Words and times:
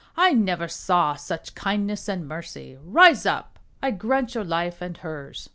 I 0.17 0.33
never 0.33 0.67
saw 0.67 1.13
such 1.13 1.53
kind 1.53 1.85
ness 1.85 2.09
and 2.09 2.27
mercy. 2.27 2.75
Rise 2.83 3.27
up. 3.27 3.59
I 3.83 3.91
grant 3.91 4.33
your 4.33 4.43
life 4.43 4.81
and 4.81 4.97
hers. 4.97 5.47